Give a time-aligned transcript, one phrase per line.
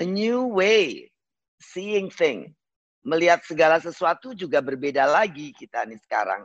[0.00, 1.12] a new way
[1.60, 2.50] seeing thing.
[3.04, 6.44] Melihat segala sesuatu juga berbeda lagi kita nih sekarang.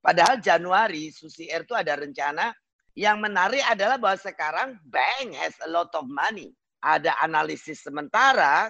[0.00, 2.52] Padahal Januari Susi Air itu ada rencana
[2.96, 6.52] yang menarik adalah bahwa sekarang bank has a lot of money.
[6.80, 8.68] Ada analisis sementara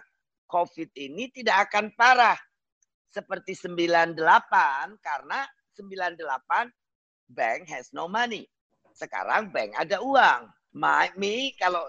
[0.51, 2.39] COVID ini tidak akan parah
[3.09, 4.19] seperti 98
[5.01, 5.41] karena
[5.79, 6.19] 98
[7.33, 8.45] bank has no money.
[8.93, 10.51] Sekarang bank ada uang.
[10.73, 11.89] My, me kalau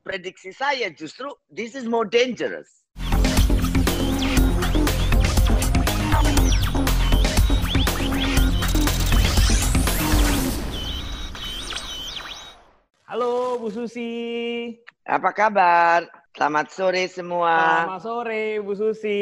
[0.00, 2.88] prediksi saya justru this is more dangerous.
[13.10, 14.72] Halo Bu Susi.
[15.02, 16.06] Apa kabar?
[16.30, 17.84] Selamat sore semua.
[17.84, 19.20] Selamat sore Bu Susi.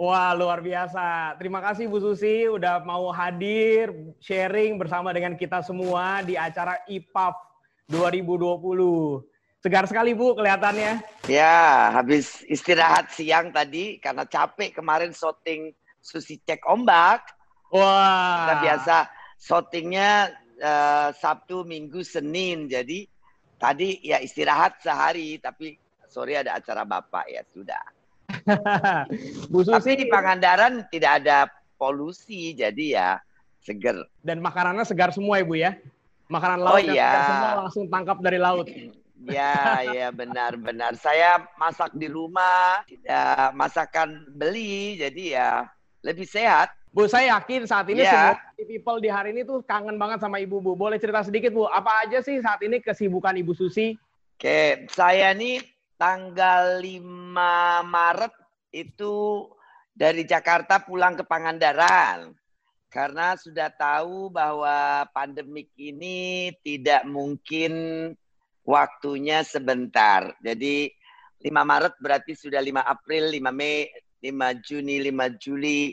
[0.00, 1.36] Wah luar biasa.
[1.36, 7.36] Terima kasih Bu Susi udah mau hadir sharing bersama dengan kita semua di acara IPAF
[7.92, 9.29] 2020.
[9.60, 11.04] Segar sekali Bu kelihatannya.
[11.28, 17.20] Ya, habis istirahat siang tadi karena capek kemarin shooting Susi cek ombak.
[17.68, 18.40] Wah.
[18.40, 18.96] Kita biasa
[19.36, 20.32] shootingnya
[20.64, 22.72] uh, Sabtu, Minggu, Senin.
[22.72, 23.04] Jadi
[23.60, 25.76] tadi ya istirahat sehari, tapi
[26.08, 27.84] sore ada acara Bapak ya sudah.
[29.52, 33.08] Bu Susi, tapi di Pangandaran tidak ada polusi, jadi ya
[33.60, 34.08] seger.
[34.24, 35.76] Dan makanannya segar semua Ibu ya?
[36.32, 37.28] Makanan laut oh, iya.
[37.28, 38.64] semua langsung tangkap dari laut.
[39.20, 40.96] Ya, ya benar-benar.
[40.96, 45.50] Saya masak di rumah, tidak masakan beli, jadi ya
[46.00, 46.72] lebih sehat.
[46.90, 48.10] Bu, saya yakin saat ini Ya.
[48.10, 48.34] semua
[48.66, 50.72] people di hari ini tuh kangen banget sama Ibu, Bu.
[50.74, 51.70] Boleh cerita sedikit, Bu?
[51.70, 53.94] Apa aja sih saat ini kesibukan Ibu Susi?
[54.34, 55.62] Oke, saya nih
[56.00, 58.34] tanggal 5 Maret
[58.72, 59.46] itu
[59.92, 62.32] dari Jakarta pulang ke Pangandaran.
[62.90, 67.70] Karena sudah tahu bahwa pandemik ini tidak mungkin
[68.64, 70.34] waktunya sebentar.
[70.42, 70.90] Jadi
[71.40, 73.88] 5 Maret berarti sudah 5 April, 5 Mei,
[74.20, 75.92] 5 Juni, 5 Juli,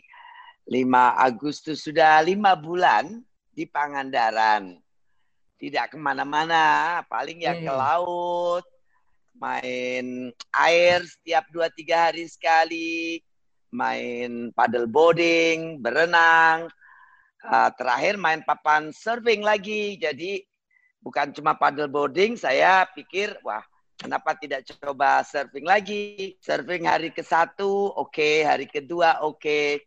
[0.68, 3.24] 5 Agustus sudah lima bulan
[3.56, 4.76] di Pangandaran.
[5.58, 7.80] Tidak ke mana-mana, paling ya ke Hmm.
[7.80, 8.64] laut,
[9.40, 13.24] main air setiap dua tiga hari sekali,
[13.74, 16.70] main paddle boarding, berenang,
[17.48, 19.96] Ah, terakhir main papan surfing lagi.
[20.02, 20.42] Jadi
[21.08, 23.64] bukan cuma paddle boarding, saya pikir wah
[23.96, 26.36] kenapa tidak coba surfing lagi?
[26.44, 29.80] Surfing hari ke satu, oke, hari kedua, oke,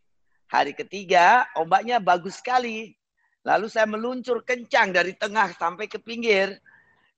[0.49, 2.97] hari ketiga ombaknya bagus sekali.
[3.45, 6.57] Lalu saya meluncur kencang dari tengah sampai ke pinggir.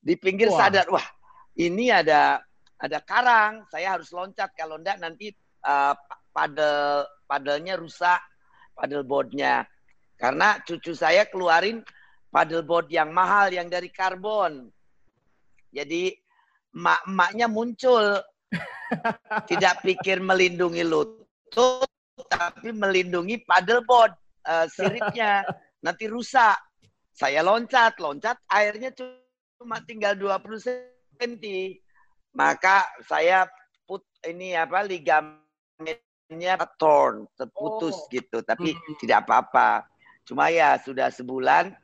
[0.02, 0.66] Di pinggir Wah.
[0.66, 1.06] sadar, wah
[1.54, 2.42] ini ada
[2.74, 5.30] ada karang, saya harus loncat kalau enggak nanti
[5.62, 5.94] uh,
[6.34, 8.19] paddle paddlenya rusak,
[8.74, 9.62] paddle boardnya.
[10.19, 11.86] Karena cucu saya keluarin
[12.32, 14.72] paddleboard yang mahal yang dari karbon.
[15.69, 16.16] Jadi
[16.72, 18.16] emak-emaknya muncul.
[19.50, 21.88] Tidak pikir melindungi lutut,
[22.28, 24.16] tapi melindungi paddleboard
[24.48, 25.44] eh, siripnya.
[25.84, 26.56] Nanti rusak.
[27.12, 31.32] Saya loncat, loncat, airnya cuma tinggal 20 cm.
[32.32, 33.44] Maka saya
[33.84, 38.09] put ini apa ligamennya torn, terputus Oh.
[38.09, 38.97] gitu, tapi Hmm.
[38.97, 39.84] tidak apa-apa.
[40.25, 41.76] Cuma ya sudah sebulan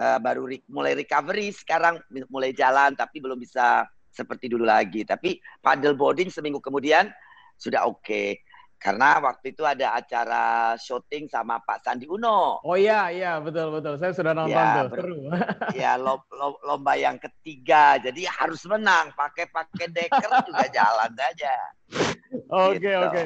[0.00, 2.00] eh, baru re- mulai recovery sekarang
[2.32, 5.04] mulai jalan tapi belum bisa seperti dulu lagi.
[5.04, 7.12] Tapi paddle boarding seminggu kemudian
[7.54, 8.40] sudah oke.
[8.80, 12.64] Karena waktu itu ada acara syuting sama Pak Sandi Uno.
[12.64, 14.00] Oh iya, iya, betul, betul.
[14.00, 14.96] Saya sudah nonton Ya, tuh.
[14.96, 15.16] Seru.
[15.84, 18.00] Ya lo- lo- lomba yang ketiga.
[18.00, 19.12] Jadi harus menang.
[19.12, 21.52] Pakai-pakai deker juga jalan saja.
[22.30, 22.94] Oke, Gitu.
[22.94, 23.22] oke.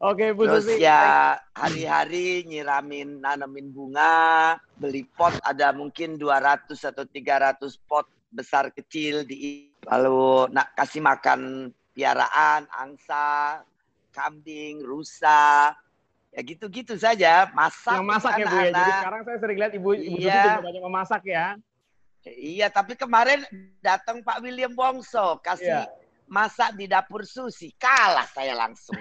[0.00, 0.80] Oke, Bu Terus Susi.
[0.80, 9.28] ya hari-hari nyiramin nanemin bunga, beli pot ada mungkin 200 atau 300 pot besar kecil
[9.28, 13.60] di lalu nak kasih makan piaraan, angsa,
[14.10, 15.76] kambing, rusa.
[16.30, 18.70] Ya gitu-gitu saja, masak Yang masak ya, Bu ya.
[18.70, 20.42] Jadi sekarang saya sering lihat Ibu Ibu Iya.
[20.46, 21.46] juga banyak memasak ya.
[22.22, 23.42] Iya, tapi kemarin
[23.82, 25.92] datang Pak William Wongso kasih Iya.
[26.30, 28.96] Masak di dapur Susi, kalah saya langsung.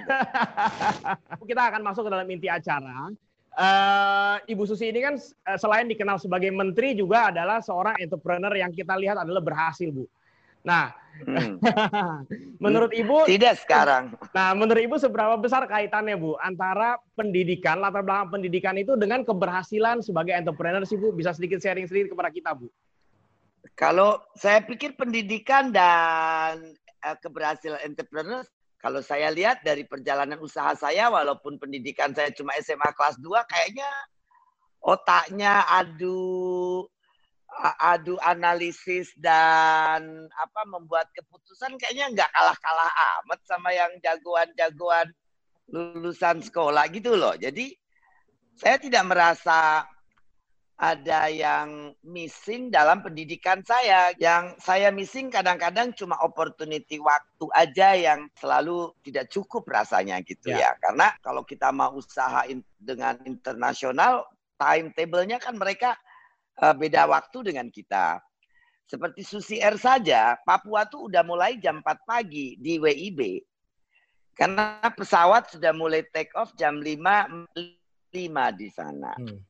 [1.49, 3.13] Kita akan masuk ke dalam inti acara.
[3.59, 8.71] Eh, Ibu Susi ini kan eh, selain dikenal sebagai menteri juga adalah seorang entrepreneur yang
[8.73, 10.05] kita lihat adalah berhasil, Bu.
[10.63, 11.59] Nah, Hmm.
[12.63, 14.15] menurut Ibu, Tidak sekarang.
[14.35, 19.99] nah menurut Ibu seberapa besar kaitannya, Bu, antara pendidikan, latar belakang pendidikan itu dengan keberhasilan
[19.99, 21.11] sebagai entrepreneur sih, Bu?
[21.11, 22.71] Bisa sedikit sharing sedikit kepada kita, Bu.
[23.75, 28.43] Kalau saya pikir pendidikan dan keberhasilan entrepreneur,
[28.79, 33.89] kalau saya lihat dari perjalanan usaha saya, walaupun pendidikan saya cuma SMA kelas 2, kayaknya
[34.79, 36.87] otaknya adu
[37.83, 45.11] adu analisis dan apa membuat keputusan kayaknya nggak kalah-kalah amat sama yang jagoan-jagoan
[45.67, 47.35] lulusan sekolah gitu loh.
[47.35, 47.75] Jadi
[48.55, 49.83] saya tidak merasa
[50.79, 54.15] ada yang missing dalam pendidikan saya.
[54.15, 60.71] Yang saya missing kadang-kadang cuma opportunity waktu aja yang selalu tidak cukup rasanya gitu ya.
[60.71, 60.71] ya.
[60.79, 62.47] Karena kalau kita mau usaha
[62.79, 64.23] dengan internasional,
[64.55, 65.99] timetable-nya kan mereka
[66.63, 68.23] uh, beda waktu dengan kita.
[68.87, 73.43] Seperti Susi Air saja, Papua tuh udah mulai jam 4 pagi di WIB.
[74.33, 78.15] Karena pesawat sudah mulai take off jam 5 5
[78.55, 79.11] di sana.
[79.19, 79.48] Hmm.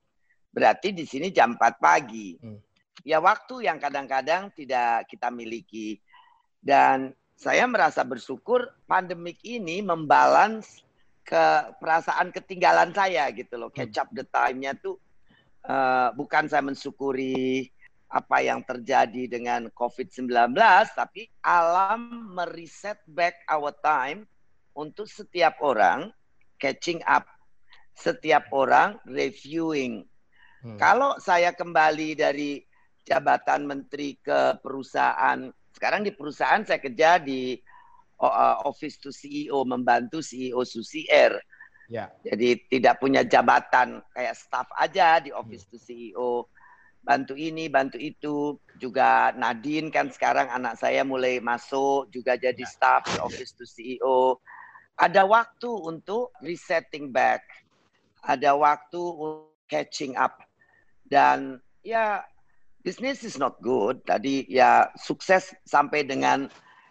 [0.50, 2.36] Berarti di sini jam 4 pagi.
[2.42, 2.60] Hmm.
[3.06, 6.02] Ya waktu yang kadang-kadang tidak kita miliki.
[6.60, 10.84] Dan saya merasa bersyukur pandemik ini membalance
[11.24, 13.72] ke perasaan ketinggalan saya gitu loh.
[13.72, 15.00] Catch up the time-nya tuh
[15.70, 17.70] uh, bukan saya mensyukuri
[18.10, 20.58] apa yang terjadi dengan COVID-19,
[20.98, 24.26] tapi alam mereset back our time
[24.74, 26.10] untuk setiap orang
[26.58, 27.30] catching up,
[27.94, 30.10] setiap orang reviewing
[30.60, 30.76] Hmm.
[30.76, 32.60] Kalau saya kembali dari
[33.08, 37.56] jabatan menteri ke perusahaan, sekarang di perusahaan saya kerja di
[38.20, 41.40] uh, office to CEO, membantu CEO Susi Air.
[41.90, 42.12] Ya.
[42.22, 45.72] Jadi tidak punya jabatan kayak staff aja di office hmm.
[45.74, 46.32] to CEO.
[47.00, 48.60] Bantu ini, bantu itu.
[48.78, 52.70] Juga Nadine kan sekarang anak saya mulai masuk juga jadi ya.
[52.70, 54.38] staff di office to CEO.
[55.00, 57.48] Ada waktu untuk resetting back.
[58.28, 59.00] Ada waktu
[59.72, 60.44] catching up
[61.10, 62.24] dan ya
[62.86, 64.00] bisnis is not good.
[64.08, 66.48] Tadi ya sukses sampai dengan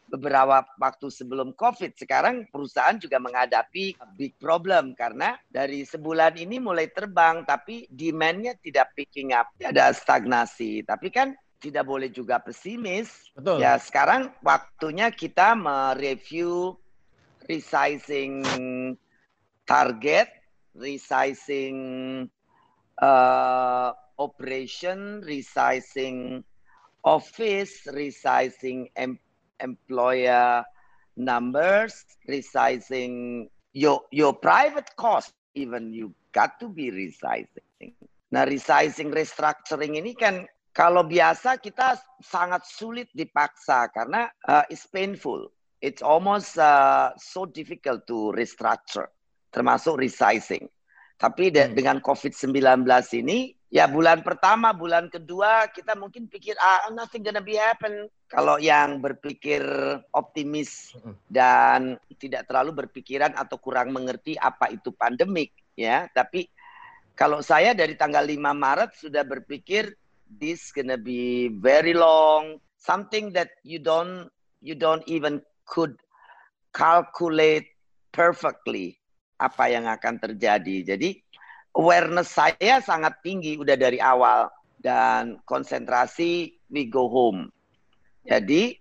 [0.09, 1.94] beberapa waktu sebelum COVID.
[1.94, 8.97] Sekarang perusahaan juga menghadapi big problem karena dari sebulan ini mulai terbang, tapi demand-nya tidak
[8.97, 9.53] picking up.
[9.61, 10.82] Ada stagnasi.
[10.82, 13.31] Tapi kan tidak boleh juga pesimis.
[13.37, 13.61] Betul.
[13.61, 16.75] Ya sekarang waktunya kita mereview
[17.44, 18.44] resizing
[19.69, 20.32] target,
[20.73, 21.76] resizing
[23.03, 26.43] uh, operation, resizing
[27.06, 29.19] office, resizing em
[29.59, 30.62] employer
[31.17, 37.94] numbers, resizing your your private cost even you got to be resizing.
[38.31, 45.50] Nah, resizing restructuring ini kan kalau biasa kita sangat sulit dipaksa karena uh, it's painful.
[45.82, 49.11] It's almost uh, so difficult to restructure,
[49.55, 50.67] termasuk resizing.
[51.19, 51.75] Tapi de hmm.
[51.75, 52.87] dengan COVID-19
[53.19, 58.09] ini ya bulan pertama, bulan kedua kita mungkin pikir ah nothing gonna be happen.
[58.29, 59.65] Kalau yang berpikir
[60.12, 60.93] optimis
[61.32, 66.09] dan tidak terlalu berpikiran atau kurang mengerti apa itu pandemik ya.
[66.12, 66.49] Tapi
[67.17, 69.97] kalau saya dari tanggal 5 Maret sudah berpikir
[70.29, 74.29] this gonna be very long, something that you don't
[74.61, 75.97] you don't even could
[76.73, 77.69] calculate
[78.12, 78.97] perfectly
[79.38, 80.94] apa yang akan terjadi.
[80.94, 81.20] Jadi
[81.78, 84.50] awareness saya sangat tinggi udah dari awal
[84.82, 87.54] dan konsentrasi we go home.
[88.26, 88.75] Jadi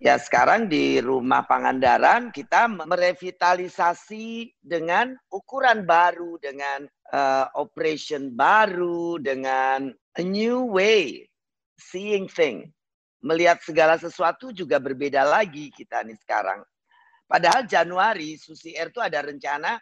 [0.00, 9.92] ya sekarang di rumah Pangandaran kita merevitalisasi dengan ukuran baru dengan uh, operation baru dengan
[10.16, 11.28] a new way
[11.76, 12.72] seeing thing.
[13.24, 16.60] Melihat segala sesuatu juga berbeda lagi kita nih sekarang.
[17.24, 19.80] Padahal Januari Susi Air itu ada rencana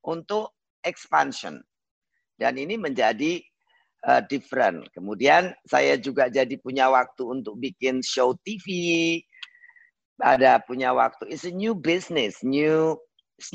[0.00, 1.60] untuk expansion.
[2.40, 3.36] Dan ini menjadi
[4.08, 4.88] uh, different.
[4.96, 9.20] Kemudian saya juga jadi punya waktu untuk bikin show TV.
[10.20, 11.28] Ada punya waktu.
[11.28, 12.96] It's a new business, new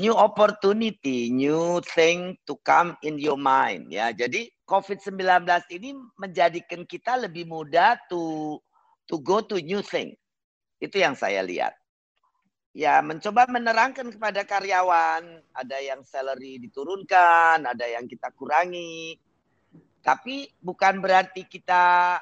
[0.02, 4.10] new opportunity, new thing to come in your mind ya.
[4.10, 8.58] Jadi COVID-19 ini menjadikan kita lebih mudah to
[9.06, 10.14] to go to new thing.
[10.82, 11.74] Itu yang saya lihat
[12.76, 19.16] ya mencoba menerangkan kepada karyawan, ada yang salary diturunkan, ada yang kita kurangi.
[20.04, 22.20] Tapi bukan berarti kita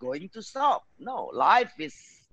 [0.00, 0.88] going to stop.
[0.96, 2.24] No, life is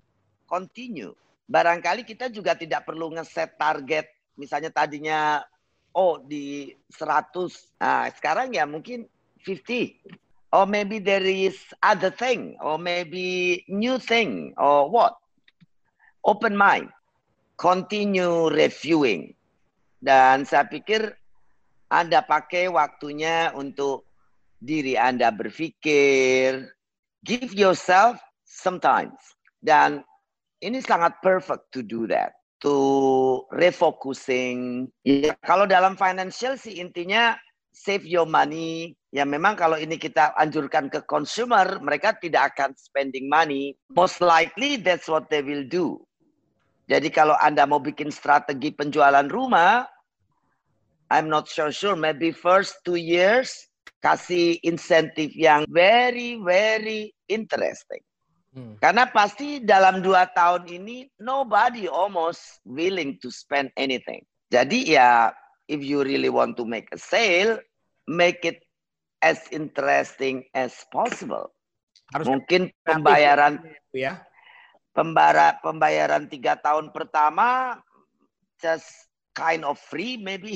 [0.48, 1.12] continue.
[1.52, 4.08] Barangkali kita juga tidak perlu ngeset target
[4.40, 5.44] misalnya tadinya
[5.92, 7.84] oh di 100.
[7.84, 9.12] Nah, sekarang ya mungkin
[9.44, 10.56] 50.
[10.56, 15.20] Or maybe there is other thing or maybe new thing or what?
[16.24, 16.95] Open mind
[17.56, 19.34] continue reviewing.
[20.00, 21.16] Dan saya pikir
[21.90, 24.06] Anda pakai waktunya untuk
[24.62, 26.70] diri Anda berpikir.
[27.26, 29.18] Give yourself sometimes.
[29.58, 30.06] Dan
[30.62, 32.38] ini sangat perfect to do that.
[32.62, 34.90] To refocusing.
[35.02, 37.34] Ya, kalau dalam financial sih intinya
[37.76, 38.96] save your money.
[39.12, 43.76] Ya memang kalau ini kita anjurkan ke consumer, mereka tidak akan spending money.
[43.92, 46.04] Most likely that's what they will do.
[46.86, 49.90] Jadi kalau Anda mau bikin strategi penjualan rumah,
[51.10, 53.54] I'm not so sure, maybe first two years
[54.06, 58.02] kasih insentif yang very, very interesting.
[58.54, 58.78] Hmm.
[58.78, 64.22] Karena pasti dalam dua tahun ini nobody almost willing to spend anything.
[64.54, 65.34] Jadi ya
[65.66, 67.58] if you really want to make a sale,
[68.06, 68.62] make it
[69.26, 71.50] as interesting as possible.
[72.14, 74.22] Harus Mungkin pembayaran ya.
[74.96, 77.76] Pembara, pembayaran tiga tahun pertama
[78.64, 80.56] just kind of free maybe.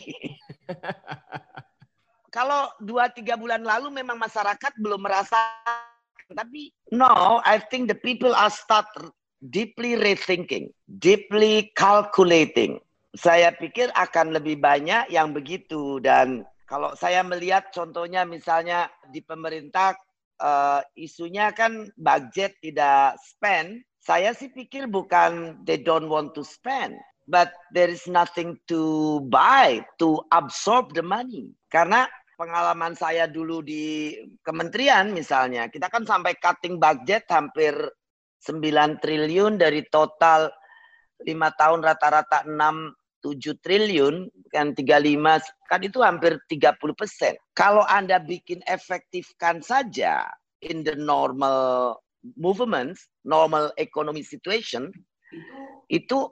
[2.35, 5.35] Kalau dua tiga bulan lalu memang masyarakat belum merasa,
[6.31, 8.87] tapi no, I think the people are start
[9.43, 12.79] deeply rethinking, deeply calculating
[13.17, 19.97] saya pikir akan lebih banyak yang begitu dan kalau saya melihat contohnya misalnya di pemerintah
[20.37, 26.97] uh, isunya kan budget tidak spend, saya sih pikir bukan they don't want to spend,
[27.29, 31.53] but there is nothing to buy to absorb the money.
[31.69, 37.77] Karena pengalaman saya dulu di kementerian misalnya, kita kan sampai cutting budget hampir
[38.41, 40.49] 9 triliun dari total
[41.21, 42.57] lima tahun rata-rata 6
[43.21, 47.37] 7 triliun kan 35 kan itu hampir 30 persen.
[47.53, 50.25] Kalau Anda bikin efektifkan saja
[50.63, 51.99] in the normal
[52.35, 54.91] movements, normal economy situation,
[55.87, 56.29] itu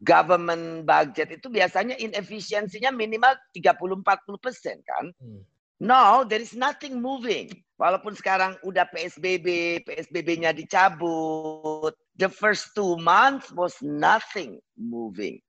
[0.00, 5.12] government budget itu biasanya inefisiensinya minimal 30-40 persen kan.
[5.20, 5.42] Hmm.
[5.76, 7.52] No, there is nothing moving.
[7.76, 11.92] Walaupun sekarang udah PSBB, PSBB-nya dicabut.
[12.16, 15.44] The first two months was nothing moving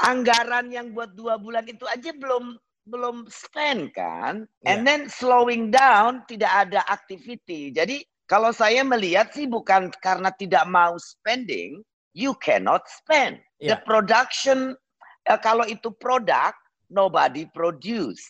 [0.00, 2.56] anggaran yang buat dua bulan itu aja belum
[2.88, 4.74] belum spend kan, yeah.
[4.74, 7.70] and then slowing down tidak ada activity.
[7.70, 11.82] Jadi kalau saya melihat sih bukan karena tidak mau spending,
[12.14, 13.42] you cannot spend.
[13.58, 13.74] Yeah.
[13.74, 14.78] The production
[15.26, 16.54] uh, kalau itu produk
[16.86, 18.22] nobody produce.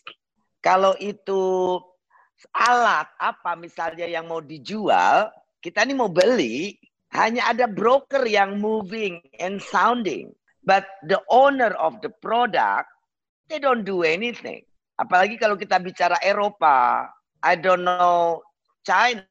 [0.64, 1.76] Kalau itu
[2.56, 5.28] alat apa misalnya yang mau dijual,
[5.60, 6.80] kita ini mau beli,
[7.12, 10.32] hanya ada broker yang moving and sounding.
[10.64, 12.88] But the owner of the product,
[13.48, 14.64] they don't do anything.
[15.00, 17.08] Apalagi kalau kita bicara Eropa,
[17.40, 18.44] I don't know
[18.84, 19.29] China.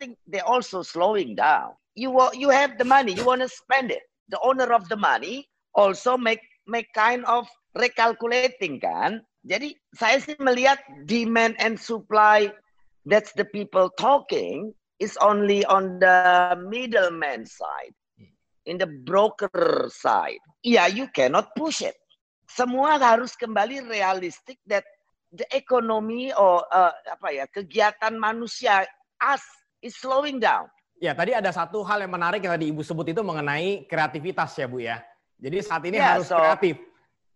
[0.00, 1.76] Think they're also slowing down.
[1.92, 4.00] You you have the money, you want to spend it.
[4.32, 5.44] The owner of the money
[5.76, 7.44] also make make kind of
[7.76, 9.20] recalculating kan.
[9.44, 12.48] Jadi saya sih melihat demand and supply
[13.04, 17.92] that's the people talking is only on the middleman side
[18.70, 21.96] in the broker side, yeah, you cannot push it.
[22.50, 24.86] Semua harus kembali realistik that
[25.34, 28.82] the economy or uh, apa ya kegiatan manusia
[29.22, 29.42] us
[29.80, 30.68] is slowing down.
[31.00, 34.66] Ya, tadi ada satu hal yang menarik yang tadi Ibu sebut itu mengenai kreativitas ya,
[34.68, 35.00] Bu ya.
[35.40, 36.76] Jadi saat ini yeah, harus so, kreatif.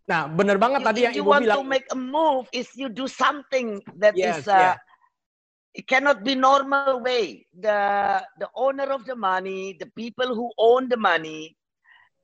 [0.05, 1.41] Nah, benar banget you, tadi yang Ibu bilang.
[1.41, 4.77] You want to make a move is you do something that yes, is uh, yeah
[5.75, 7.79] it cannot be normal way the
[8.39, 11.51] the owner of the money the people who own the money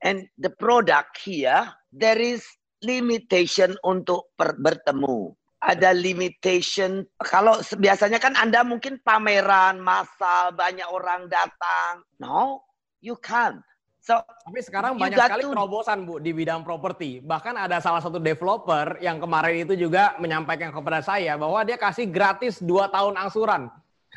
[0.00, 2.40] and the product here there is
[2.80, 11.30] limitation untuk per, bertemu ada limitation kalau biasanya kan Anda mungkin pameran massal banyak orang
[11.30, 12.66] datang no
[12.98, 13.62] you can't
[14.02, 15.54] So, Tapi sekarang banyak sekali to...
[15.54, 17.22] terobosan Bu di bidang properti.
[17.22, 22.10] Bahkan ada salah satu developer yang kemarin itu juga menyampaikan kepada saya bahwa dia kasih
[22.10, 23.70] gratis dua tahun angsuran.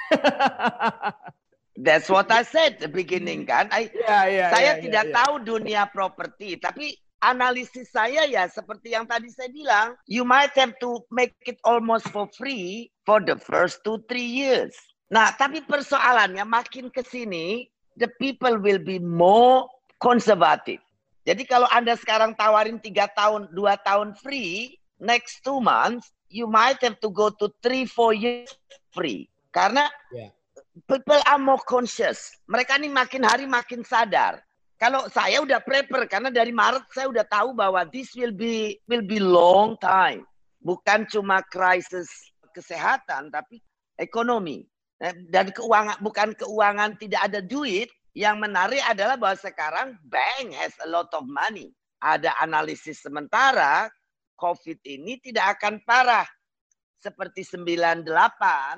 [1.86, 3.70] That's what I said the beginning kan.
[3.70, 6.98] I, yeah, yeah, saya yeah, tidak yeah, tahu dunia properti, tapi
[7.32, 12.06] analisis saya ya seperti yang tadi saya bilang, you might have to make it almost
[12.14, 14.74] for free for the first two three years.
[15.10, 19.70] Nah, tapi persoalannya makin ke sini, the people will be more
[20.02, 20.82] konservatif.
[21.26, 26.78] Jadi kalau Anda sekarang tawarin tiga tahun, dua tahun free, next two months, you might
[26.86, 28.54] have to go to three, four years
[28.94, 29.26] free.
[29.50, 30.30] Karena yeah.
[30.86, 32.38] people are more conscious.
[32.46, 34.42] Mereka ini makin hari makin sadar.
[34.76, 39.04] Kalau saya udah prepare karena dari Maret saya udah tahu bahwa this will be will
[39.04, 40.28] be long time.
[40.60, 42.10] Bukan cuma krisis
[42.52, 43.64] kesehatan tapi
[43.96, 44.68] ekonomi.
[45.00, 50.72] Eh, dan keuangan bukan keuangan tidak ada duit, yang menarik adalah bahwa sekarang bank has
[50.84, 51.76] a lot of money.
[52.00, 53.92] Ada analisis sementara
[54.40, 56.28] COVID ini tidak akan parah
[56.96, 58.08] seperti 98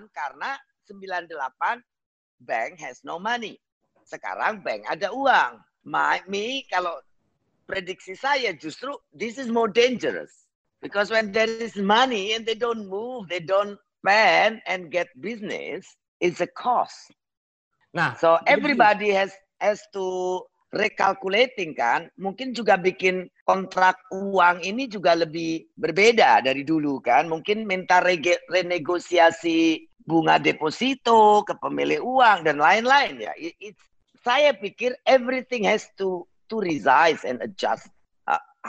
[0.10, 0.58] karena
[0.90, 1.30] 98
[2.42, 3.62] bank has no money.
[4.10, 5.62] Sekarang bank ada uang.
[5.88, 7.00] My, me kalau
[7.64, 10.52] prediksi saya justru this is more dangerous.
[10.84, 15.88] Because when there is money and they don't move, they don't spend and get business,
[16.22, 17.12] it's a cost.
[17.96, 25.16] Nah, so everybody has has to recalculating kan, mungkin juga bikin kontrak uang ini juga
[25.16, 27.32] lebih berbeda dari dulu kan.
[27.32, 33.34] Mungkin minta renegosiasi bunga deposito ke pemilik uang dan lain-lain ya.
[33.40, 33.76] It, it,
[34.28, 37.88] saya pikir everything has to to resize and adjust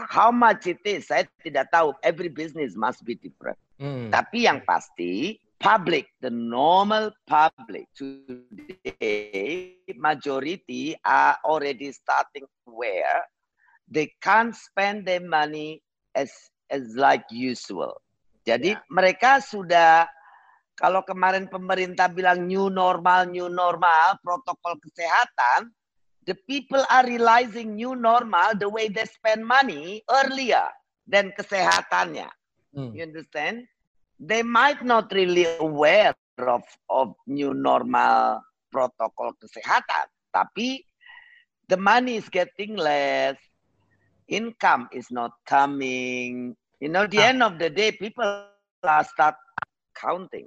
[0.06, 1.90] how much it is, saya tidak tahu.
[2.06, 3.58] Every business must be different.
[3.82, 4.14] Hmm.
[4.14, 13.26] Tapi yang pasti, public, the normal public today, majority are already starting where
[13.90, 15.82] they can't spend their money
[16.14, 16.30] as
[16.70, 17.98] as like usual.
[18.46, 18.84] Jadi yeah.
[18.92, 20.06] mereka sudah
[20.78, 25.74] kalau kemarin pemerintah bilang new normal, new normal, protokol kesehatan,
[26.22, 30.70] the people are realizing new normal the way they spend money earlier
[31.02, 32.30] than kesehatannya.
[32.70, 32.94] Hmm.
[32.94, 33.66] You understand?
[34.22, 40.86] They might not really aware of of new normal protokol kesehatan, tapi
[41.66, 43.34] the money is getting less,
[44.30, 46.54] income is not coming.
[46.78, 47.34] You know, the ah.
[47.34, 48.46] end of the day, people
[48.86, 49.34] are start
[49.98, 50.46] counting.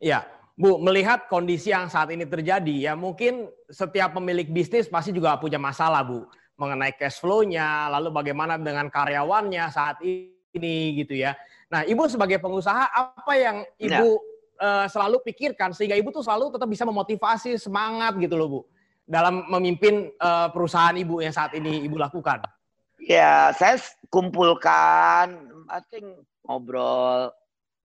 [0.00, 0.24] Yeah.
[0.60, 5.56] Bu, melihat kondisi yang saat ini terjadi, ya mungkin setiap pemilik bisnis pasti juga punya
[5.56, 6.28] masalah, Bu,
[6.60, 11.32] mengenai cash flow-nya, lalu bagaimana dengan karyawannya saat ini, gitu ya.
[11.72, 14.20] Nah, Ibu sebagai pengusaha, apa yang Ibu ya.
[14.60, 18.60] uh, selalu pikirkan sehingga Ibu tuh selalu tetap bisa memotivasi semangat gitu loh, Bu,
[19.08, 22.44] dalam memimpin uh, perusahaan Ibu yang saat ini Ibu lakukan?
[23.00, 23.80] Ya, saya
[24.12, 25.40] kumpulkan,
[25.72, 27.32] I think ngobrol,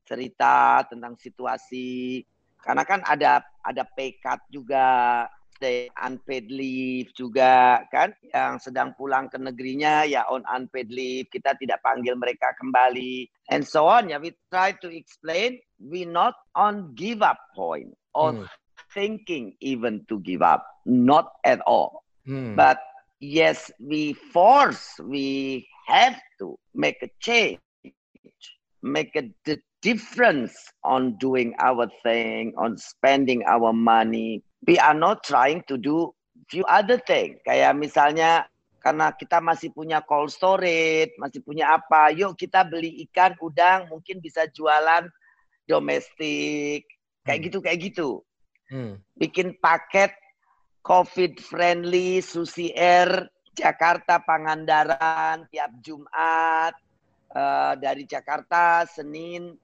[0.05, 2.21] cerita tentang situasi,
[2.62, 9.31] karena kan ada ada pay cut juga, stay unpaid leave juga kan yang sedang pulang
[9.31, 14.19] ke negerinya ya on unpaid leave kita tidak panggil mereka kembali and so on ya
[14.19, 18.43] we try to explain we not on give up point or hmm.
[18.91, 22.53] thinking even to give up not at all hmm.
[22.59, 22.77] but
[23.24, 27.63] yes we force we have to make a change
[28.83, 29.24] make a
[29.85, 34.41] difference on doing our thing, on spending our money.
[34.65, 36.09] We are not trying to do
[36.50, 37.37] few other thing.
[37.45, 38.50] Kayak misalnya
[38.81, 44.17] karena kita masih punya cold storage, masih punya apa, yuk kita beli ikan, udang, mungkin
[44.17, 45.05] bisa jualan
[45.69, 46.89] domestik,
[47.21, 47.45] kayak hmm.
[47.50, 48.09] gitu, kayak gitu.
[48.74, 48.98] Hmm.
[49.13, 50.13] Bikin paket
[50.81, 56.74] COVID friendly, susi air, Jakarta Pangandaran tiap Jumat,
[57.33, 59.57] uh, dari Jakarta Senin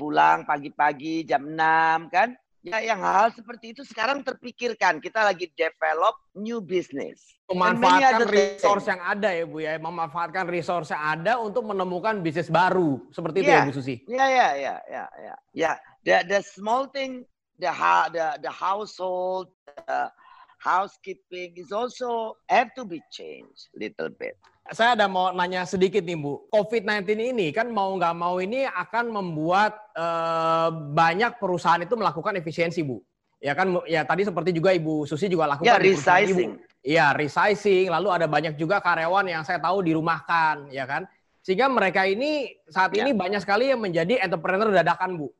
[0.00, 2.32] pulang pagi-pagi jam 6 kan.
[2.60, 5.00] Ya yang hal seperti itu sekarang terpikirkan.
[5.00, 7.36] Kita lagi develop new business.
[7.48, 9.80] Memanfaatkan resource yang ada ya Bu ya.
[9.80, 13.00] Memanfaatkan resource yang ada untuk menemukan bisnis baru.
[13.12, 13.64] Seperti itu yeah.
[13.64, 13.96] ya Bu Susi?
[14.04, 15.34] Ya, ya, ya, ya, ya.
[15.56, 15.72] Ya,
[16.04, 17.24] the, the small thing,
[17.56, 17.72] the,
[18.12, 20.12] the, the household, the
[20.60, 24.36] housekeeping is also have to be changed little bit
[24.70, 26.46] saya ada mau nanya sedikit nih Bu.
[26.54, 32.86] COVID-19 ini kan mau nggak mau ini akan membuat eh, banyak perusahaan itu melakukan efisiensi
[32.86, 33.02] Bu.
[33.40, 35.64] Ya kan, ya tadi seperti juga Ibu Susi juga lakukan.
[35.64, 36.60] Ya resizing.
[36.84, 37.88] Iya resizing.
[37.88, 41.08] Lalu ada banyak juga karyawan yang saya tahu dirumahkan, ya kan.
[41.40, 43.00] Sehingga mereka ini saat ya.
[43.00, 45.32] ini banyak sekali yang menjadi entrepreneur dadakan Bu.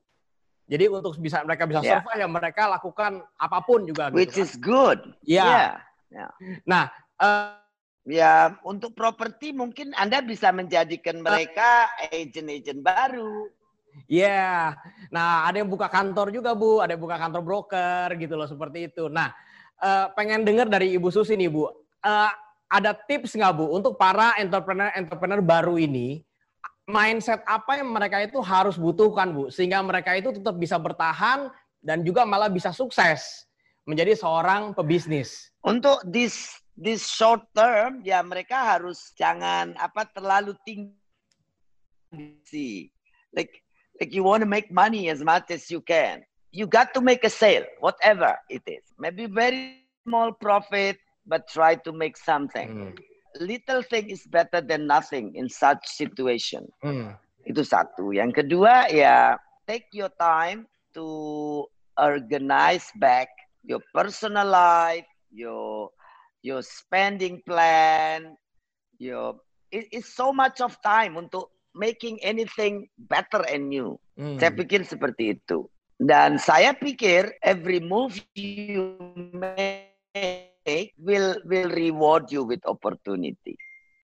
[0.70, 1.98] Jadi untuk bisa mereka bisa ya.
[1.98, 2.22] survive ya.
[2.22, 4.14] yang mereka lakukan apa pun juga.
[4.14, 5.02] Gitu Which gitu, is good.
[5.26, 5.42] Iya.
[5.50, 5.72] Yeah.
[6.10, 6.30] Yeah.
[6.62, 6.84] Nah,
[7.18, 7.60] uh,
[8.08, 13.52] Ya, untuk properti mungkin Anda bisa menjadikan mereka agent-agent baru.
[14.08, 14.72] Iya.
[14.74, 15.10] Yeah.
[15.12, 16.80] Nah, ada yang buka kantor juga, Bu.
[16.80, 19.12] Ada yang buka kantor broker gitu loh, seperti itu.
[19.12, 19.30] Nah,
[19.84, 21.68] uh, pengen dengar dari Ibu Susi nih, Bu.
[22.00, 22.32] Uh,
[22.72, 26.24] ada tips nggak, Bu, untuk para entrepreneur-entrepreneur baru ini,
[26.90, 31.48] mindset apa yang mereka itu harus butuhkan, Bu, sehingga mereka itu tetap bisa bertahan
[31.80, 33.46] dan juga malah bisa sukses
[33.88, 35.54] menjadi seorang pebisnis.
[35.64, 40.92] Untuk this this short term ya mereka harus jangan apa terlalu tinggi.
[43.32, 43.62] Like
[44.02, 46.26] like you want to make money as much as you can.
[46.50, 48.82] You got to make a sale whatever it is.
[48.98, 50.98] Maybe very small profit
[51.28, 52.90] but try to make something.
[52.90, 52.98] Mm.
[53.38, 57.14] Little thing is better than nothing in such situation mm.
[57.46, 59.38] itu satu yang kedua ya
[59.70, 61.62] take your time to
[61.94, 63.30] organize back
[63.62, 65.94] your personal life your
[66.42, 68.36] your spending plan,
[68.98, 69.36] your
[69.70, 73.96] it, it's so much of time untuk making anything better and new.
[74.18, 74.36] Hmm.
[74.40, 75.68] Saya pikir seperti itu.
[76.00, 78.96] Dan saya pikir every move you
[79.36, 79.92] make
[80.98, 83.56] will will reward you with opportunity.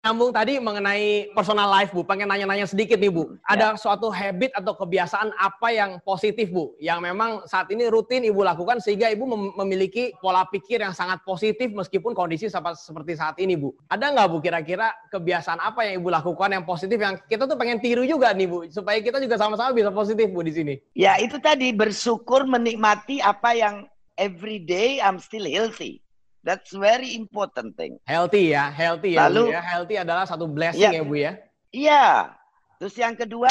[0.04, 3.40] nyambung tadi mengenai personal life Bu, pengen nanya-nanya sedikit nih Bu.
[3.48, 3.80] Ada ya.
[3.80, 8.84] suatu habit atau kebiasaan apa yang positif Bu, yang memang saat ini rutin Ibu lakukan
[8.84, 13.72] sehingga Ibu mem memiliki pola pikir yang sangat positif meskipun kondisi seperti saat ini Bu.
[13.88, 17.80] Ada nggak Bu kira-kira kebiasaan apa yang Ibu lakukan yang positif yang kita tuh pengen
[17.80, 20.74] tiru juga nih Bu, supaya kita juga sama-sama bisa positif Bu di sini?
[20.92, 23.88] Ya itu tadi bersyukur menikmati apa yang
[24.20, 26.03] every day I'm still healthy.
[26.44, 27.96] That's very important thing.
[28.04, 29.32] Healthy ya, healthy ya.
[29.32, 29.62] Lalu, Bu, ya.
[29.64, 31.32] Healthy adalah satu blessing ya, ya Bu ya.
[31.72, 32.36] Iya.
[32.76, 33.48] Terus yang kedua,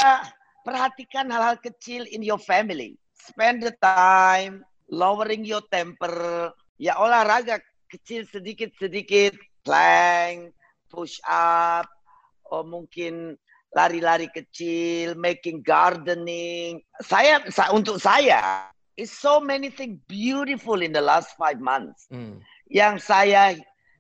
[0.62, 2.94] perhatikan hal-hal kecil in your family.
[3.18, 4.62] Spend the time,
[4.94, 6.54] lowering your temper.
[6.78, 7.58] Ya olahraga
[7.90, 10.54] kecil sedikit-sedikit, plank,
[10.94, 11.90] push up,
[12.54, 13.34] oh mungkin
[13.74, 16.78] lari-lari kecil, making gardening.
[17.02, 17.42] Saya
[17.74, 22.06] untuk saya, it's so many things beautiful in the last five months.
[22.14, 22.38] Hmm
[22.74, 23.54] yang saya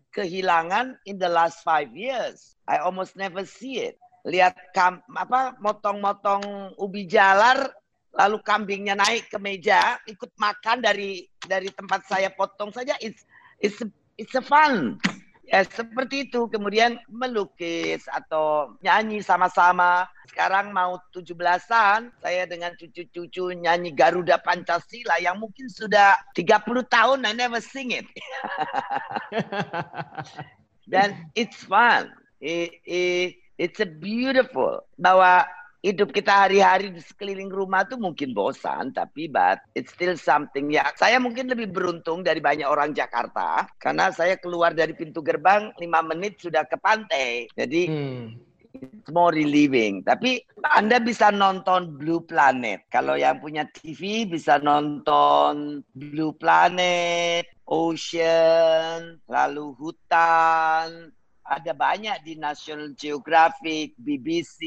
[0.09, 2.57] kehilangan in the last five years.
[2.65, 4.01] I almost never see it.
[4.25, 7.69] Lihat kam, apa motong-motong ubi jalar,
[8.17, 12.97] lalu kambingnya naik ke meja, ikut makan dari dari tempat saya potong saja.
[12.97, 13.21] It's
[13.61, 13.77] it's
[14.17, 14.97] it's a fun.
[15.43, 16.47] Ya seperti itu.
[16.47, 20.07] Kemudian melukis atau nyanyi sama-sama.
[20.31, 27.33] Sekarang mau 17-an, saya dengan cucu-cucu nyanyi Garuda Pancasila yang mungkin sudah 30 tahun I
[27.35, 28.07] never sing it.
[30.91, 32.11] Dan it's fun.
[32.43, 35.47] It, it, it's a beautiful bahwa
[35.83, 40.71] hidup kita hari-hari di sekeliling rumah tuh mungkin bosan, tapi but it's still something.
[40.71, 45.75] Ya, saya mungkin lebih beruntung dari banyak orang Jakarta karena saya keluar dari pintu gerbang
[45.75, 47.51] lima menit sudah ke pantai.
[47.51, 48.25] Jadi hmm.
[48.79, 50.07] it's more relieving.
[50.07, 52.87] Tapi Anda bisa nonton Blue Planet.
[52.87, 61.11] Kalau yang punya TV bisa nonton Blue Planet, Ocean, lalu hutan,
[61.59, 64.59] ada banyak di National Geographic, BBC,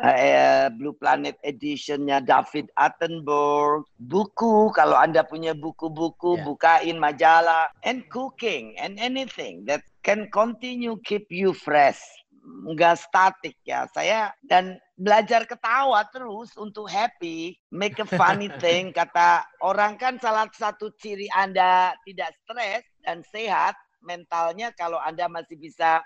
[0.00, 6.44] uh, eh, Blue Planet Editionnya David Attenborough, buku kalau Anda punya buku-buku, yeah.
[6.44, 12.00] bukain majalah, and cooking and anything that can continue keep you fresh.
[12.40, 13.84] Enggak statik ya.
[13.92, 18.96] Saya dan belajar ketawa terus untuk happy, make a funny thing.
[18.96, 25.56] Kata orang kan salah satu ciri Anda tidak stres dan sehat mentalnya kalau Anda masih
[25.56, 26.04] bisa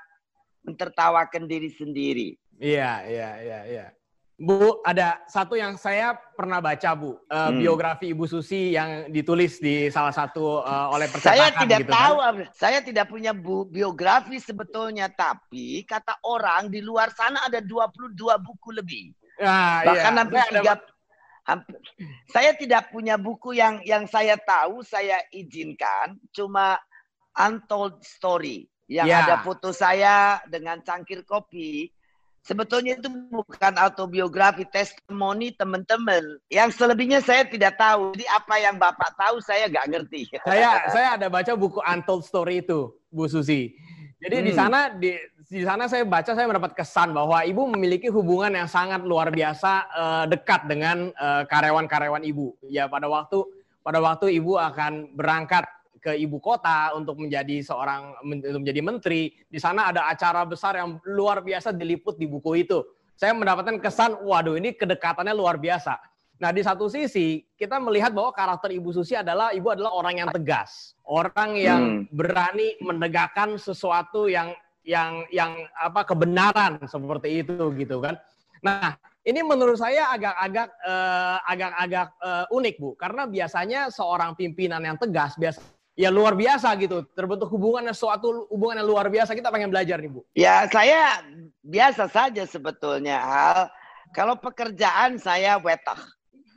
[0.64, 2.28] mentertawakan diri sendiri.
[2.58, 3.86] Iya, iya, iya, iya.
[4.34, 7.62] Bu, ada satu yang saya pernah baca, Bu, uh, hmm.
[7.62, 11.38] biografi Ibu Susi yang ditulis di salah satu uh, oleh percetakan.
[11.38, 11.94] Saya tidak gitu, kan.
[11.94, 12.34] tahu, kan?
[12.50, 18.68] saya tidak punya bu, biografi sebetulnya, tapi kata orang di luar sana ada 22 buku
[18.74, 19.14] lebih.
[19.38, 20.18] Nah, Bahkan iya.
[20.18, 20.74] hampir tiga,
[21.46, 21.76] hampir,
[22.34, 26.74] saya tidak punya buku yang yang saya tahu saya izinkan, cuma
[27.38, 29.24] untold story yang yeah.
[29.24, 31.88] ada foto saya dengan cangkir kopi.
[32.44, 36.36] Sebetulnya itu bukan autobiografi, testimoni teman-teman.
[36.52, 38.12] Yang selebihnya saya tidak tahu.
[38.12, 40.28] Jadi apa yang Bapak tahu saya nggak ngerti.
[40.44, 43.72] Saya saya ada baca buku Untold Story itu, Bu Susi.
[44.20, 44.44] Jadi hmm.
[44.44, 45.10] di sana di
[45.48, 49.72] di sana saya baca saya mendapat kesan bahwa ibu memiliki hubungan yang sangat luar biasa
[49.92, 52.52] uh, dekat dengan uh, karyawan-karyawan ibu.
[52.68, 53.40] Ya pada waktu
[53.80, 55.64] pada waktu ibu akan berangkat
[56.04, 59.32] ke ibu kota untuk menjadi seorang menjadi menteri.
[59.48, 62.84] Di sana ada acara besar yang luar biasa diliput di buku itu.
[63.16, 65.96] Saya mendapatkan kesan, waduh ini kedekatannya luar biasa.
[66.44, 70.28] Nah di satu sisi kita melihat bahwa karakter Ibu Susi adalah ibu adalah orang yang
[70.34, 72.12] tegas, orang yang hmm.
[72.12, 74.52] berani menegakkan sesuatu yang
[74.84, 78.20] yang yang apa kebenaran seperti itu gitu kan.
[78.60, 85.00] Nah ini menurut saya agak-agak uh, agak-agak uh, unik bu, karena biasanya seorang pimpinan yang
[85.00, 85.64] tegas biasa
[85.94, 87.06] ya luar biasa gitu.
[87.14, 89.34] Terbentuk hubungan suatu hubungan yang luar biasa.
[89.34, 90.20] Kita pengen belajar nih, Bu.
[90.34, 91.22] Ya, saya
[91.64, 93.70] biasa saja sebetulnya hal
[94.14, 95.98] kalau pekerjaan saya wetah.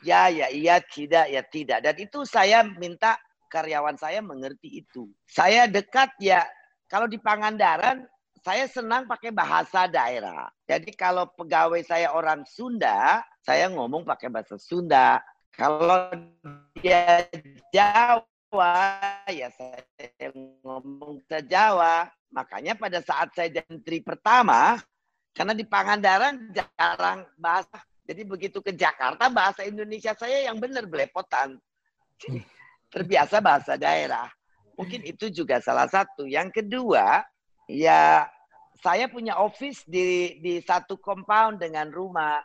[0.05, 1.81] Ya, ya, iya, tidak, ya, tidak.
[1.81, 3.17] Dan itu saya minta
[3.49, 5.09] karyawan saya mengerti itu.
[5.25, 6.45] Saya dekat ya,
[6.85, 8.05] kalau di Pangandaran,
[8.45, 10.47] saya senang pakai bahasa daerah.
[10.69, 15.19] Jadi kalau pegawai saya orang Sunda, saya ngomong pakai bahasa Sunda.
[15.51, 16.13] Kalau
[16.77, 17.25] dia
[17.73, 20.31] Jawa, Jawa, ya saya
[20.63, 22.07] ngomong ke Jawa.
[22.31, 24.79] Makanya pada saat saya menteri pertama,
[25.35, 27.83] karena di Pangandaran jarang bahasa.
[28.07, 31.59] Jadi begitu ke Jakarta, bahasa Indonesia saya yang benar belepotan.
[32.87, 34.31] Terbiasa bahasa daerah.
[34.79, 36.23] Mungkin itu juga salah satu.
[36.23, 37.27] Yang kedua,
[37.67, 38.31] ya
[38.79, 42.39] saya punya office di di satu compound dengan rumah.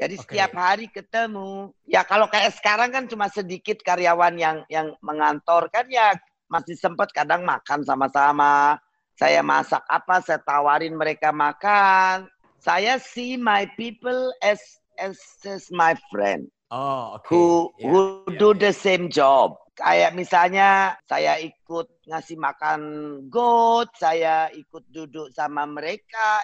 [0.00, 0.24] Jadi okay.
[0.24, 1.76] setiap hari ketemu.
[1.84, 6.16] Ya kalau kayak sekarang kan cuma sedikit karyawan yang yang mengantor kan ya
[6.48, 8.80] masih sempat kadang makan sama-sama.
[9.20, 12.32] Saya masak apa, saya tawarin mereka makan.
[12.56, 16.48] Saya see my people as as, as my friend.
[16.72, 17.28] Oh, okay.
[17.36, 17.44] Who
[17.76, 18.60] yeah, who yeah, do yeah.
[18.64, 19.60] the same job.
[19.76, 22.80] Kayak misalnya saya ikut ngasih makan
[23.28, 26.40] goat, saya ikut duduk sama mereka.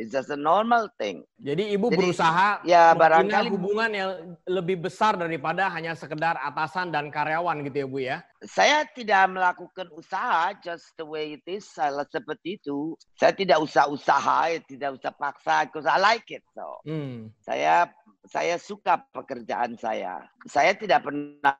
[0.00, 1.28] It's just a normal thing.
[1.36, 4.10] Jadi ibu Jadi, berusaha ya, barangkali- hubungan yang
[4.48, 8.16] lebih besar daripada hanya sekedar atasan dan karyawan gitu ya bu ya.
[8.40, 12.96] Saya tidak melakukan usaha just the way it is, salah seperti itu.
[13.20, 16.40] Saya tidak usah usaha, ya, tidak usah paksa, because I like it.
[16.56, 17.28] So, Hmm.
[17.44, 17.92] saya
[18.24, 20.24] saya suka pekerjaan saya.
[20.48, 21.56] Saya tidak pernah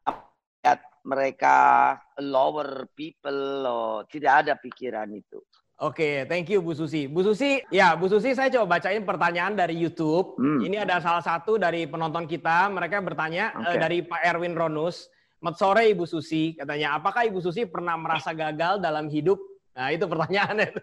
[0.65, 1.57] lihat mereka
[2.21, 4.05] lower people, loh.
[4.09, 5.41] tidak ada pikiran itu.
[5.81, 7.09] Oke, thank you Bu Susi.
[7.09, 10.37] Bu Susi, ya Bu Susi saya coba bacain pertanyaan dari YouTube.
[10.37, 10.61] Hmm.
[10.61, 13.79] Ini ada salah satu dari penonton kita, mereka bertanya eh, Oke.
[13.81, 15.09] dari Pak Erwin Ronus.
[15.41, 19.41] Selamat sore Ibu Susi, katanya apakah Ibu Susi pernah merasa gagal dalam hidup?
[19.73, 20.69] Nah itu pertanyaannya.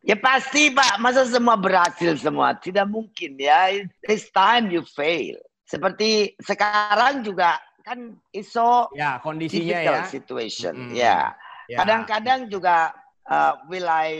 [0.00, 2.56] Ya pasti Pak, masa semua berhasil semua?
[2.56, 3.84] Tidak mungkin ya.
[4.08, 5.36] This time you fail.
[5.68, 10.08] Seperti sekarang juga kan iso ya kondisinya ya.
[10.08, 10.72] situation.
[10.72, 10.96] Mm-mm.
[10.96, 11.36] Ya.
[11.68, 11.84] Ya.
[11.84, 12.96] Kadang-kadang juga
[13.30, 14.10] uh, will I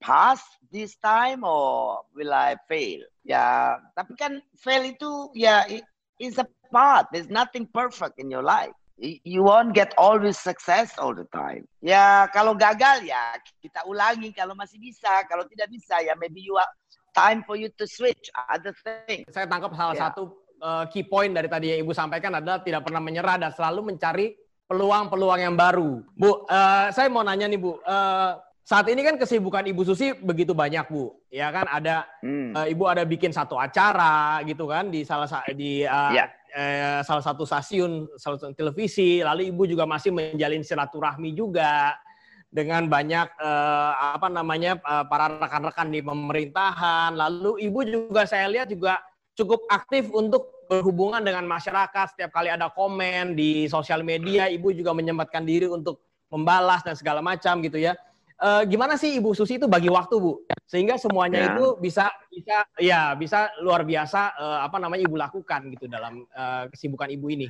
[0.00, 0.40] pass
[0.72, 3.04] this time or will I fail?
[3.24, 5.84] Ya, tapi kan fail itu ya i-
[6.20, 7.08] is a part.
[7.12, 8.74] There's nothing perfect in your life.
[9.00, 11.66] You won't get always success all the time.
[11.82, 15.10] Ya, kalau gagal ya kita ulangi kalau masih bisa.
[15.26, 16.70] Kalau tidak bisa ya maybe you are
[17.10, 19.26] time for you to switch other thing.
[19.34, 20.08] Saya tangkap salah Ya.
[20.08, 20.30] satu
[20.62, 24.30] eh, key point dari tadi yang Ibu sampaikan adalah tidak pernah menyerah dan selalu mencari
[24.64, 26.00] peluang-peluang yang baru.
[26.16, 28.30] Bu, eh, saya mau nanya nih Bu, eh,
[28.64, 32.56] saat ini kan kesibukan Ibu Susi begitu banyak Bu, ya kan ada Hmm.
[32.56, 36.24] eh, Ibu ada bikin satu acara gitu kan di salah sa- di eh, Ya.
[36.56, 41.92] eh, salah satu stasiun, salah satu televisi, lalu Ibu juga masih menjalin silaturahmi juga
[42.48, 47.12] dengan banyak eh, apa namanya eh, para rekan-rekan di pemerintahan.
[47.12, 48.96] Lalu Ibu juga saya lihat juga
[49.34, 52.14] cukup aktif untuk berhubungan dengan masyarakat.
[52.16, 56.00] Setiap kali ada komen di sosial media, Ibu juga menyempatkan diri untuk
[56.32, 57.94] membalas dan segala macam gitu ya.
[58.34, 61.48] Eh, gimana sih Ibu Susi itu bagi waktu Bu sehingga semuanya Ya.
[61.54, 66.64] itu bisa bisa ya bisa luar biasa eh, apa namanya Ibu lakukan gitu dalam eh,
[66.74, 67.46] kesibukan Ibu ini.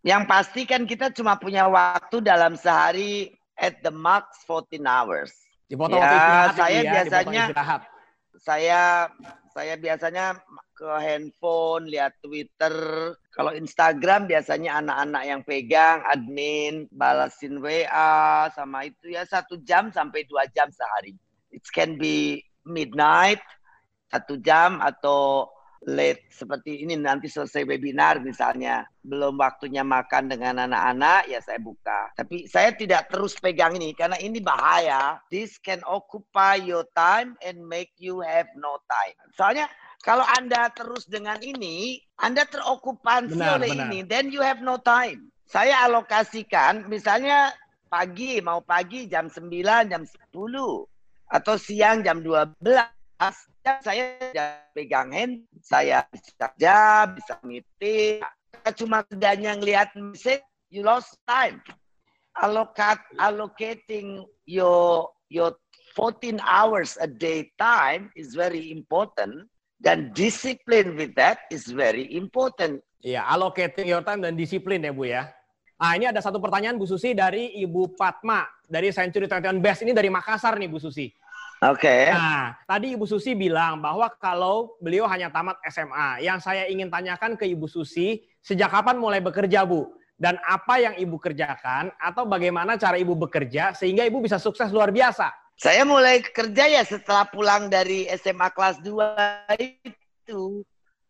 [0.00, 5.32] Yang pasti kan kita cuma punya waktu dalam sehari at the max 14 hours.
[5.68, 7.82] Ya, waktu istirahat ya, saya ya, biasanya- istirahat.
[8.34, 8.80] Saya
[9.54, 10.34] saya biasanya
[10.74, 12.74] ke handphone, lihat Twitter.
[13.30, 20.26] Kalau Instagram biasanya anak-anak yang pegang, admin, balasin WA, sama itu ya satu jam sampai
[20.26, 21.14] dua jam sehari.
[21.54, 23.38] It can be midnight,
[24.10, 25.46] satu jam atau
[25.84, 32.12] late seperti ini nanti selesai webinar misalnya belum waktunya makan dengan anak-anak ya saya buka.
[32.16, 35.20] Tapi saya tidak terus pegang ini karena ini bahaya.
[35.28, 39.16] This can occupy your time and make you have no time.
[39.36, 39.68] Soalnya
[40.00, 43.88] kalau anda terus dengan ini anda terokupansi Benar, oleh benar.
[43.92, 45.28] ini then you have no time.
[45.44, 47.52] Saya alokasikan misalnya
[47.92, 49.52] pagi mau pagi jam 9
[49.92, 50.32] jam 10
[51.30, 52.56] atau siang jam 12
[53.20, 58.20] ya saya tidak pegang hand, saya bisa kerja, bisa meeting.
[58.76, 61.60] Cuma sedanya ngelihat message, you lost time.
[62.36, 65.56] Allocate, allocating your your
[65.96, 69.46] 14 hours a day time is very important
[69.78, 72.82] dan discipline with that is very important.
[73.04, 75.30] Iya, allocating your time dan disiplin ya Bu ya.
[75.78, 79.92] Nah ini ada satu pertanyaan Bu Susi dari Ibu Fatma dari Century 21 Best ini
[79.92, 81.12] dari Makassar nih Bu Susi.
[81.72, 82.12] Oke.
[82.12, 86.20] Nah, tadi Ibu Susi bilang bahwa kalau beliau hanya tamat SMA.
[86.20, 89.88] Yang saya ingin tanyakan ke Ibu Susi, sejak kapan mulai bekerja, Bu?
[90.14, 94.92] Dan apa yang Ibu kerjakan atau bagaimana cara Ibu bekerja sehingga Ibu bisa sukses luar
[94.92, 95.32] biasa?
[95.54, 100.66] Saya mulai kerja ya setelah pulang dari SMA kelas 2 itu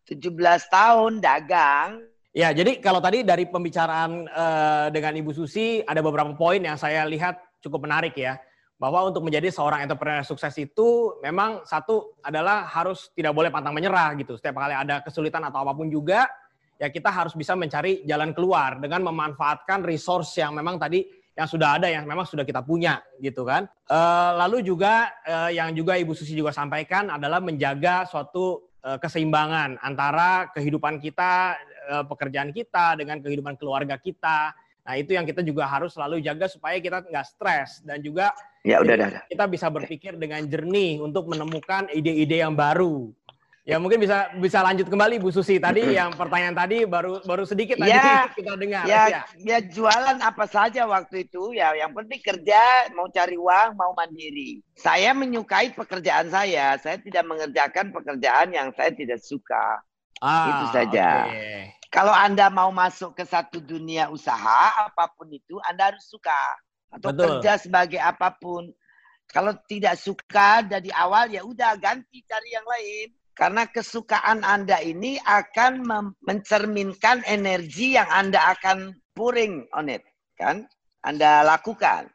[0.07, 0.29] 17
[0.69, 2.05] tahun dagang.
[2.35, 7.03] Ya, jadi kalau tadi dari pembicaraan eh, dengan Ibu Susi ada beberapa poin yang saya
[7.07, 8.37] lihat cukup menarik ya.
[8.75, 14.11] Bahwa untuk menjadi seorang entrepreneur sukses itu memang satu adalah harus tidak boleh pantang menyerah
[14.19, 14.35] gitu.
[14.35, 16.27] Setiap kali ada kesulitan atau apa pun juga,
[16.75, 21.75] ya kita harus bisa mencari jalan keluar dengan memanfaatkan resource yang memang tadi yang sudah
[21.75, 23.67] ada yang memang sudah kita punya gitu kan.
[23.91, 29.83] Eh, lalu juga eh, yang juga Ibu Susi juga sampaikan adalah menjaga suatu eh, keseimbangan
[29.83, 31.59] antara kehidupan kita,
[32.09, 34.57] pekerjaan kita dengan kehidupan keluarga kita.
[34.89, 38.33] Nah itu yang kita juga harus selalu jaga supaya kita nggak stres dan juga
[38.65, 39.23] Ya udah, udah, udah.
[39.29, 43.13] kita bisa berpikir dengan jernih untuk menemukan ide-ide yang baru.
[43.65, 47.81] Ya mungkin bisa bisa lanjut kembali Bu Susi tadi yang pertanyaan tadi baru baru sedikit
[47.81, 48.85] tadi ya, kita dengar.
[48.85, 53.73] Ya, ya, ya jualan apa saja waktu itu ya yang penting kerja mau cari uang
[53.73, 54.61] mau mandiri.
[54.77, 56.77] Saya menyukai pekerjaan saya.
[56.77, 59.81] Saya tidak mengerjakan pekerjaan yang saya tidak suka.
[60.21, 61.25] Ah, itu saja.
[61.25, 61.73] Okay.
[61.89, 66.37] Kalau Anda mau masuk ke satu dunia usaha apa pun itu Anda harus suka
[66.95, 67.39] atau Betul.
[67.39, 68.71] kerja sebagai apa pun.
[69.27, 73.09] Kalau tidak suka dari awal ya udah ganti cari yang lain.
[73.35, 75.83] Karena kesukaan Anda ini akan
[76.23, 80.07] mencerminkan energi yang Anda akan pouring on it.
[80.39, 80.63] Kan?
[81.03, 82.07] Anda lakukan.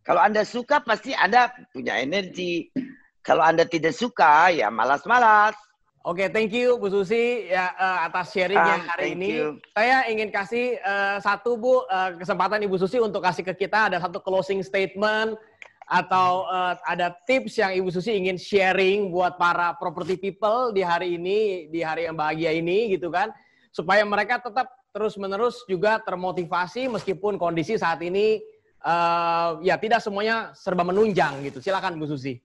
[0.00, 2.72] Kalau Anda suka pasti Anda punya energi.
[3.20, 5.54] Kalau Anda tidak suka ya malas-malas.
[6.02, 9.38] Oke, okay, thank you Bu Susi ya uh, atas sharingnya ah, hari ini.
[9.38, 9.62] You.
[9.70, 14.02] Saya ingin kasih uh, satu Bu uh, kesempatan Ibu Susi untuk kasih ke kita ada
[14.02, 15.38] satu closing statement
[15.86, 21.14] atau uh, ada tips yang Ibu Susi ingin sharing buat para property people di hari
[21.22, 23.30] ini, di hari yang bahagia ini gitu kan,
[23.70, 28.42] supaya mereka tetap terus-menerus juga termotivasi meskipun kondisi saat ini
[28.82, 31.62] uh, ya tidak semuanya serba menunjang gitu.
[31.62, 32.42] Silakan Bu Susi.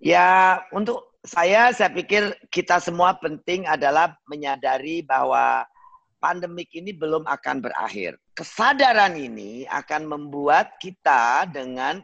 [0.00, 5.68] Ya, untuk saya saya pikir kita semua penting adalah menyadari bahwa
[6.18, 8.16] pandemik ini belum akan berakhir.
[8.32, 12.00] Kesadaran ini akan membuat kita dengan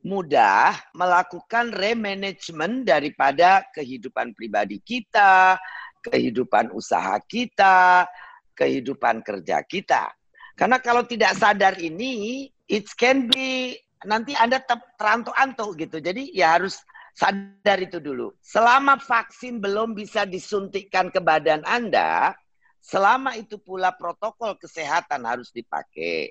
[0.00, 5.60] mudah melakukan remanagement daripada kehidupan pribadi kita,
[6.08, 8.08] kehidupan usaha kita,
[8.56, 10.08] kehidupan kerja kita.
[10.56, 15.98] Karena kalau tidak sadar ini, it can be nanti Anda terantuk-antuk gitu.
[16.02, 16.82] Jadi ya harus
[17.18, 18.30] sadar itu dulu.
[18.38, 22.30] Selama vaksin belum bisa disuntikkan ke badan Anda,
[22.78, 26.30] selama itu pula protokol kesehatan harus dipakai.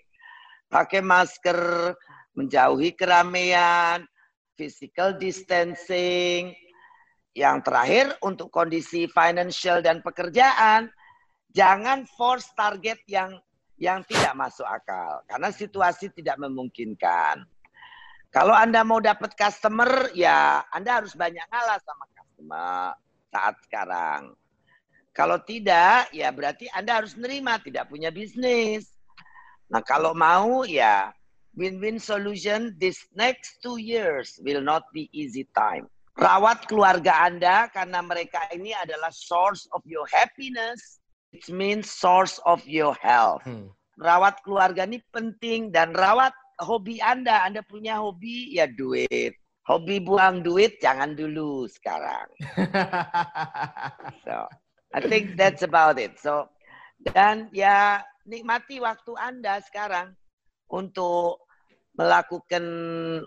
[0.72, 1.92] Pakai masker,
[2.40, 4.08] menjauhi keramaian,
[4.56, 6.56] physical distancing.
[7.38, 10.90] Yang terakhir untuk kondisi financial dan pekerjaan,
[11.54, 13.38] jangan force target yang
[13.78, 17.46] yang tidak masuk akal karena situasi tidak memungkinkan.
[18.38, 22.94] Kalau Anda mau dapat customer, ya Anda harus banyak ngalah sama customer
[23.34, 24.22] saat sekarang.
[25.10, 28.94] Kalau tidak, ya berarti Anda harus nerima tidak punya bisnis.
[29.74, 31.10] Nah, kalau mau ya
[31.58, 35.90] win-win solution this next two years will not be easy time.
[36.22, 41.02] Rawat keluarga Anda karena mereka ini adalah source of your happiness.
[41.34, 43.42] It means source of your health.
[43.50, 43.74] Hmm.
[43.98, 47.46] Rawat keluarga ini penting dan rawat hobi Anda.
[47.46, 49.38] Anda punya hobi ya duit.
[49.68, 52.32] Hobi buang duit jangan dulu sekarang.
[54.26, 54.48] so,
[54.96, 56.16] I think that's about it.
[56.24, 56.48] So,
[57.04, 60.16] dan ya nikmati waktu Anda sekarang
[60.72, 61.44] untuk
[62.00, 62.64] melakukan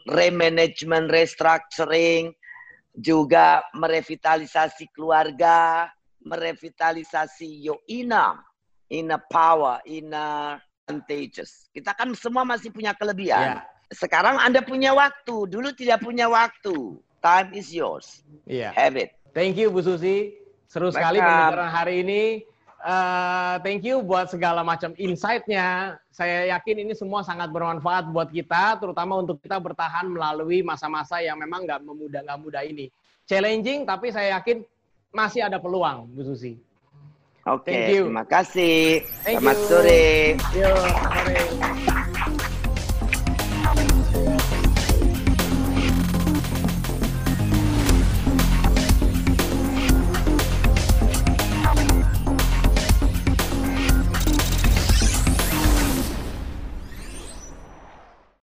[0.09, 2.33] remanagement, restructuring,
[2.97, 5.91] juga merevitalisasi keluarga,
[6.25, 8.39] merevitalisasi your inner,
[8.89, 11.71] inner power, inner advantages.
[11.71, 13.63] Kita kan semua masih punya kelebihan.
[13.63, 13.95] Yeah.
[13.95, 16.99] Sekarang Anda punya waktu, dulu tidak punya waktu.
[17.23, 18.27] Time is yours.
[18.47, 18.75] Yeah.
[18.75, 19.15] Have it.
[19.31, 20.35] Thank you Bu Susi.
[20.71, 22.23] Seru sekali pembicaraan hari ini.
[22.81, 25.99] Uh, thank you buat segala macam insight-nya.
[26.09, 31.37] Saya yakin ini semua sangat bermanfaat buat kita, terutama untuk kita bertahan melalui masa-masa yang
[31.37, 32.89] memang nggak memudah nggak mudah ini.
[33.29, 34.65] Challenging, tapi saya yakin
[35.13, 36.57] masih ada peluang, Bu Susi.
[37.51, 39.03] Oke, okay, terima kasih.
[39.27, 39.67] Thank Selamat you.
[39.67, 40.03] sore.
[40.55, 41.90] Yo, sore.